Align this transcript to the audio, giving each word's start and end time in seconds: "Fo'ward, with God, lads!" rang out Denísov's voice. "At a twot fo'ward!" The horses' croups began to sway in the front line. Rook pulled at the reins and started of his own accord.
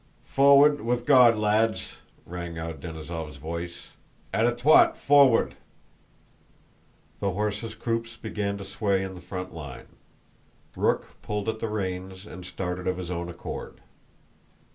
"Fo'ward, 0.25 0.81
with 0.83 1.05
God, 1.05 1.37
lads!" 1.37 2.01
rang 2.25 2.57
out 2.57 2.79
Denísov's 2.79 3.37
voice. 3.37 3.89
"At 4.33 4.47
a 4.47 4.51
twot 4.51 4.95
fo'ward!" 4.97 5.51
The 7.19 7.33
horses' 7.33 7.75
croups 7.75 8.17
began 8.17 8.57
to 8.57 8.65
sway 8.65 9.03
in 9.03 9.13
the 9.13 9.21
front 9.21 9.53
line. 9.53 9.85
Rook 10.75 11.21
pulled 11.21 11.47
at 11.47 11.59
the 11.59 11.69
reins 11.69 12.25
and 12.25 12.43
started 12.47 12.87
of 12.87 12.97
his 12.97 13.11
own 13.11 13.29
accord. 13.29 13.79